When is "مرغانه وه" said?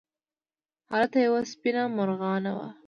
1.97-2.67